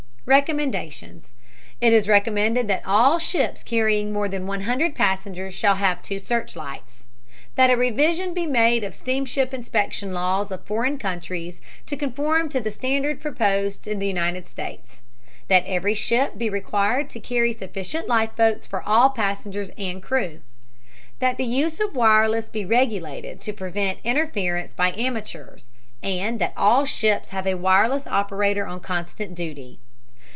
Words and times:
RECOMMENDATIONS. 0.27 1.33
It 1.81 1.91
is 1.91 2.07
recommended 2.07 2.67
that 2.69 2.83
all 2.85 3.17
ships 3.19 3.63
carrying 3.63 4.13
more 4.13 4.29
than 4.29 4.45
100 4.47 4.95
passengers 4.95 5.53
shall 5.53 5.75
have 5.75 6.01
two 6.01 6.19
searchlights. 6.19 7.05
That 7.55 7.71
a 7.71 7.75
revision 7.75 8.33
be 8.33 8.45
made 8.45 8.83
of 8.85 8.95
steamship 8.95 9.51
inspection 9.53 10.13
laws 10.13 10.49
of 10.51 10.63
foreign 10.63 10.97
countries 10.99 11.59
to 11.87 11.97
conform 11.97 12.47
to 12.49 12.61
the 12.61 12.69
standard 12.71 13.19
proposed 13.19 13.87
in 13.89 13.97
the 13.99 14.07
United 14.07 14.47
States. 14.47 14.97
That 15.49 15.65
every 15.65 15.95
ship 15.95 16.37
be 16.37 16.49
required 16.51 17.09
to 17.09 17.19
carry 17.19 17.51
sufficient 17.51 18.07
life 18.07 18.33
boats 18.35 18.65
for 18.67 18.81
all 18.83 19.09
passengers 19.09 19.71
and 19.77 20.01
crew. 20.03 20.39
That 21.19 21.37
the 21.37 21.45
use 21.45 21.79
of 21.81 21.95
wireless 21.95 22.47
be 22.47 22.63
regulated 22.63 23.41
to 23.41 23.53
prevent 23.53 23.97
interference 24.03 24.71
by 24.71 24.93
amateurs, 24.93 25.71
and 26.03 26.39
that 26.39 26.53
all 26.55 26.85
ships 26.85 27.31
have 27.31 27.47
a 27.47 27.55
wireless 27.57 28.05
operator 28.07 28.65
on 28.67 28.79
constant 28.81 29.33
duty. 29.35 29.79